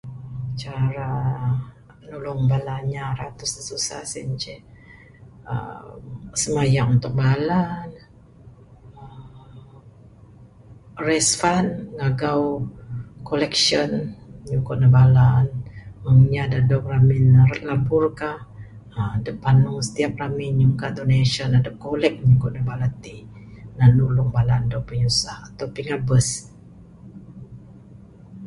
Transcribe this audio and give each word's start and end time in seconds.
Cara 0.61 1.09
nulung 2.09 2.41
bala 2.51 2.75
inya 2.83 3.05
ratus 3.19 3.51
da 3.55 3.61
susah 3.69 4.01
sien 4.11 4.25
inceh 4.33 4.61
aaa, 5.53 5.93
simayang 6.41 6.89
untuk 6.95 7.13
bala 7.21 7.61
ne, 7.93 8.01
raise 11.07 11.33
fund, 11.41 11.69
ngagau 11.97 12.41
collection 13.29 13.89
nyugon 14.49 14.79
neg 14.81 14.93
bala 14.99 15.27
mung 16.01 16.19
inya 16.25 16.43
da 16.53 16.59
dog 16.69 16.83
ramin 16.91 17.25
ne 17.33 17.39
dok 17.49 17.61
labur 17.69 18.05
ka. 18.19 18.31
Haaa, 18.93 19.13
adep 19.17 19.37
panu 19.43 19.73
setiap 19.87 20.13
ramin 20.21 20.49
ne 20.53 20.57
nyungka 20.59 20.87
donation 20.97 21.49
adep 21.59 21.75
collect 21.85 22.17
nyugon 22.27 22.51
neg 22.55 22.65
bala 22.71 22.87
ti 23.03 23.15
nan 23.77 23.91
nulung 23.97 24.29
bala 24.35 24.55
ti 24.61 24.65
dog 24.71 24.83
pinyusah, 24.89 25.37
dog 25.57 25.69
pingabus. 25.75 26.27